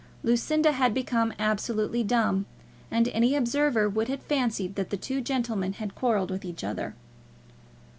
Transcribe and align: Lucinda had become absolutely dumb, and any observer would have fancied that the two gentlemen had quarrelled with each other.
Lucinda 0.23 0.71
had 0.71 0.95
become 0.95 1.31
absolutely 1.37 2.03
dumb, 2.03 2.47
and 2.89 3.07
any 3.09 3.35
observer 3.35 3.87
would 3.87 4.07
have 4.07 4.23
fancied 4.23 4.73
that 4.73 4.89
the 4.89 4.97
two 4.97 5.21
gentlemen 5.21 5.73
had 5.73 5.93
quarrelled 5.93 6.31
with 6.31 6.43
each 6.43 6.63
other. 6.63 6.95